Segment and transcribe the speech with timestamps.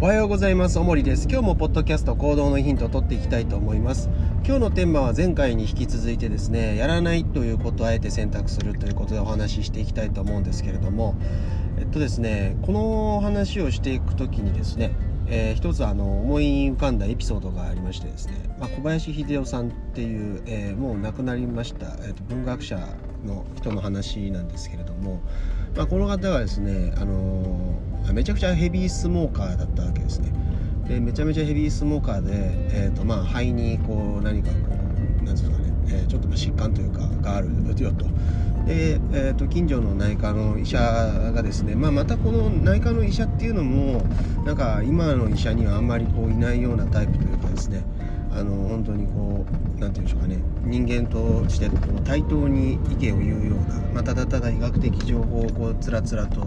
[0.00, 0.78] おはようございます。
[0.78, 1.26] おもりです。
[1.28, 4.08] 今日もポッドキャスト行動のヒントを取っていきたいと思います。
[4.44, 11.16] 今日のテーマは前回に引き続いてですねやらないということをあえて選択するということでお話ししていきたいと思うんですけれども
[11.78, 14.92] えっとですねこの話をしていく時にですね
[15.30, 22.76] えー、一つあの思い浮かんだエピソードがありましてですね、まあ、小林秀夫さんっていう、えー、もう亡くなりました、えーと、文学者
[23.24, 25.20] の人の話なんですけれども、
[25.76, 30.32] まあ、この方がですね、あのー、めちゃくちゃヘビースモーカーだったわけですね。
[30.88, 34.56] でめちゃめちゃヘビースモーカーで、えーとまあ、肺にこう何かこ
[35.20, 38.06] うなんですかね、えー、ちょっと疾患というかがあるよと。
[38.66, 44.02] で、えーと、近所の内科の医者がですね、まあ、またこの内科の医者っていうのも
[44.44, 47.82] なんか今の医者にはあんまりこういないようなタイプというかですね
[48.30, 50.38] あの本当にこう何て言うんでしょうかね。
[50.64, 51.70] 人間として
[52.04, 56.46] 対等に意見を言うような、まあ、ただただ医学的情報をこうつらつらと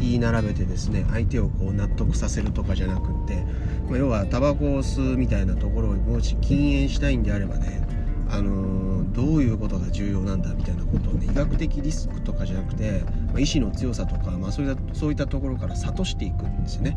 [0.00, 3.44] 言い並べてですね相手をこう納得させるとかじゃなくって、
[3.88, 7.86] まあ、要はタバコを吸うみたいなところをもし禁煙したいんであればね
[8.28, 16.96] あのどういうことが重要なんだみたいなことをね医学的リスクとかじゃなくて、まあ、意志の強さとか、まあ、そういったそういったところから諭していくんですね。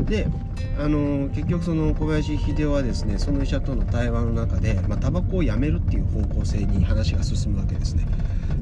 [0.00, 0.28] で
[0.78, 8.06] あの結局その小林秀夫はですねその医者との対話の中で、まあ、タバコをやめるっていう方向性に話が進むわけですね。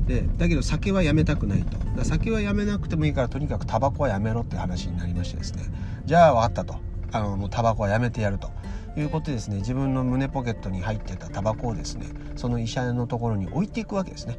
[0.07, 5.65] でだけど酒はやめたくないとだ酒はやめなくてもいいからとにかくタバコはやめろって話になりましてですね
[6.05, 6.81] じゃあ分かったと
[7.13, 8.51] あのもうタバコはやめてやると。
[8.95, 14.39] いうことでですね自分の胸ポケットに入ってたタバコをですねその医者のところに置いていくわけですね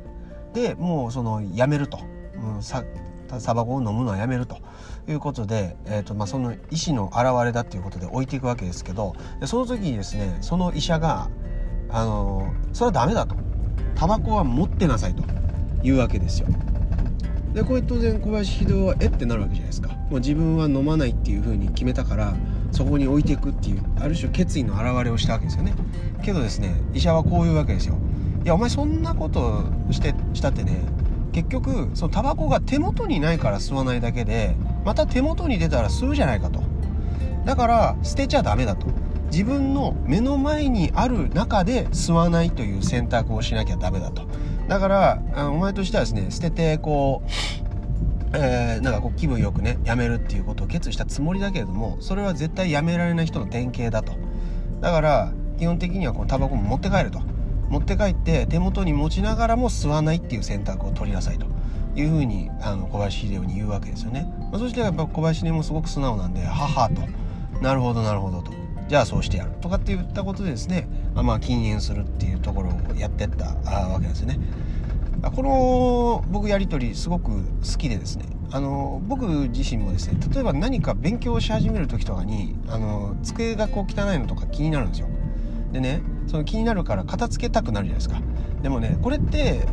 [0.54, 2.00] でもうそのやめると、
[2.56, 2.84] うん、さ
[3.44, 4.58] タバコを飲むのはやめると
[5.08, 11.30] いうことで、えーとまあ、その医師の現れだっていうことで置いていくわけですけどその時にですねその医者が
[11.90, 13.36] あのそれはダメだと。
[13.96, 15.24] タバコは持ってなさいと
[15.84, 16.48] いうわけですよ。
[17.54, 19.90] でこれ当然小林秀夫はえってなるわけじゃないですか。
[20.10, 22.34] もう自分は飲まないっていうふうに決めたから
[22.72, 25.74] そこに置いていくっていうある種決意の表れをしたわけですよね。
[26.24, 27.98] けどですね医者はこういうわけですよ。
[28.44, 30.82] いやお前そんなことしてしたってね
[31.34, 34.56] 結局そのタバコが手元にないから吸わないだけで
[34.86, 36.62] また手元に出たら吸うじゃないかと。
[37.44, 38.88] だから捨てちゃダメだと。
[39.32, 44.28] 自分の目の前にある中で吸わないという選択をしなきゃダメだと。
[44.68, 47.30] だからお前としてはですね捨ててこう
[48.36, 54.14] えー、なんかこう気分よくねやめるっていうことを決意したつもりだけれどもそれは絶対やめられない人の典型だと。
[54.82, 57.20] だから基本的にはこのタバコも持って帰ると。
[57.74, 61.48] 持って帰って手元に持ちながらも吸わないっていう選択を取りなさいと。
[61.96, 67.04] いうふうにあの小林秀夫に言うわけですよね、まあ、そしてやっぱ小林秀夫もすごく素直なんで「はは」と
[67.62, 68.52] 「なるほどなるほど」と
[68.90, 74.40] 「じゃあそうしてやる」とかって言ったことでですねあまあ禁煙するっていうところをやってったわけなんですよね。
[75.22, 85.08] この僕やり取りすごく好きでですねあの僕自身もですね例えば何か勉強し始める時とかにあの机がこう汚いのとか気になるんですよ。
[85.72, 88.22] でねその気になるから片付けたくなるじゃないですか。
[88.62, 89.68] でもねこれって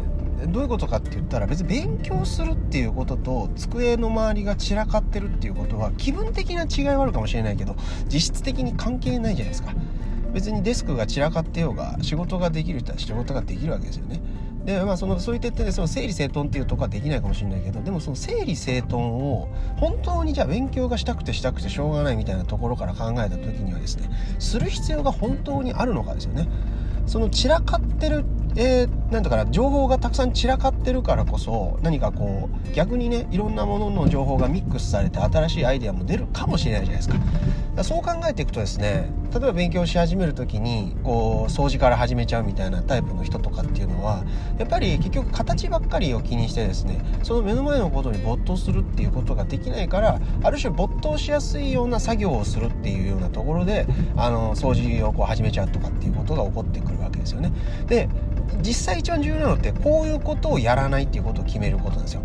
[0.49, 9.75] どういうことかって言ったら別に勉強するっていうことと机の周りが散らかってるっていうことは気分的な違いはあるかもしれないけど実質的に関係ないじゃないですか。
[10.33, 14.21] 別にデスクが散らかってようが仕事ができる人は仕事ができるわけですよね。
[14.65, 19.49] でまあそのそういった点でその整理整頓っていうとこはできないかもしれないけどでもその整理整頓を
[19.79, 26.49] 本当にじゃあ勉強がしたくてしたくてしょうがないみたいなところから考えた時にはですねする必要が本当にあるのかですよね。
[27.07, 28.25] その散らかってる
[28.57, 37.15] えー、なんだから情報がたくさん散らかってるからこそ何かこう逆にねいろんなものの情報がミックスされて新しいアイデアも出るかもしれないじゃないですか。
[37.77, 44.25] だそう考えていくとですね例えば勉強し始める時にこう掃除から始めちゃうみたいなタイプの人とかっていうのは
[44.59, 53.87] やっぱり結局形ばっかりを気にしてですねその目の前のことに没頭するっていうことができないからある種没頭しやすいような作業をするっていうようなところで
[54.17, 57.53] あの掃除をこう始めちゃうとかっていうことが起こってくるわけですよね。
[57.87, 58.09] で
[58.59, 62.23] 実際一番重要なのってこういうことをやらないっていうことを決めることなんですよ。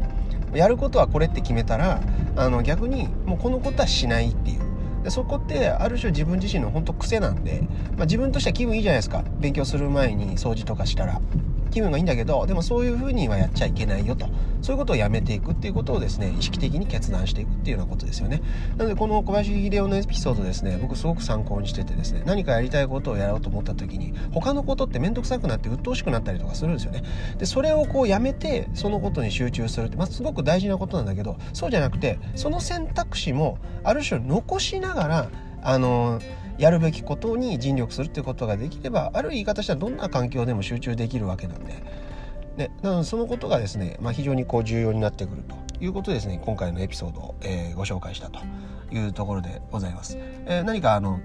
[0.54, 2.02] やることはこれって決めたら
[2.36, 4.62] あの逆にもうこのことはしないっていう。
[5.04, 7.62] でそこってある種自分自身の本当癖なんで、
[7.96, 9.24] まあ、自分としては気分いいじゃないですか。
[9.40, 11.22] 勉強する前に掃除とかしたら。
[11.76, 14.28] 気分がいいんだけどでもそういうふうにはやっちゃいけないよと。
[14.62, 18.42] そういうことをやめていくっていうことをですね意識的に決断していくっていうようなことですよね。
[18.78, 27.04] なのでこの小林秀夫のエピソードですね僕すごく参考にしててですね何かやりたいことをやろうと思った時に他のことって面倒くさくなって鬱陶しくなったりとかするんですよね。
[27.38, 35.30] でそれをこうやめてそのことに集中するって、まあ、すごく大事なことなんだけどそうじゃなくてその選択肢もある種残しながら
[35.62, 36.22] あの
[36.58, 41.84] やるべきことに尽力するっていうことができればある言い方したらどんな環境でも集中できるわけなんで。
[42.58, 48.40] でなのそのことがですね、まあ、非常にこう重要になってくるということですね今回のエピソードを、えー、ご紹介したと
[48.94, 50.18] いうところでございます。
[50.18, 51.20] えー、何かあの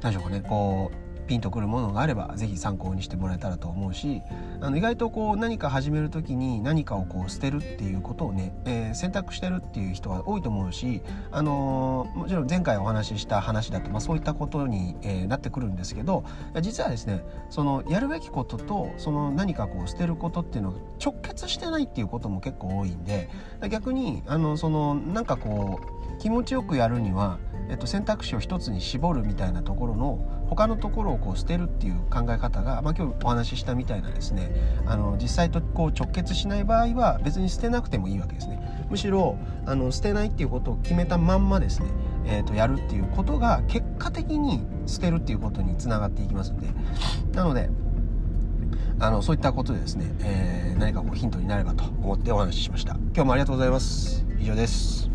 [0.00, 4.22] 何でしょうかねこうピンとくるものがあれば是非参考にしてもらえたらと思うし
[4.60, 16.24] あの意外とこう何か始める時に何かをこう捨てるっていうことをね、えー、選択してるっていう人は多いと思うし、あのー、もちろん前回お話しした話だと、まあ、そういったことに、えー、なってくるんですけど
[16.60, 23.28] 実はですねそのやるべきこととその何かこう捨てることっていうのが直結してないっていうことも結構多いんで
[23.70, 27.38] 逆にあのそのなんかこう気持ちよくやるには
[27.72, 30.18] えっと、選択肢を一つに絞るみたいなところの
[30.50, 34.52] 他のところをこう捨てるっていう考え方が、まあ、今日お話ししたみたいなですね
[34.84, 38.60] あの実際とこう直結しない場合は別に捨てなくてもいいわけですね。
[38.90, 41.88] むしろあの捨てないっていうことを決めたまんまですね、
[42.26, 46.66] えー、とやるっていうことが結果的に捨てるっていうことにつながっていきますんで。
[47.32, 47.70] なので
[49.00, 52.96] あのそういったことでですね、えー、何かこうヒントになればと思ってお話ししました。
[53.14, 54.26] 今日もありがとうございます。
[54.38, 55.11] 以上です。